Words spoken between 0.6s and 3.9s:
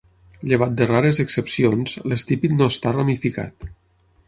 de rares excepcions, l'estípit no està ramificat.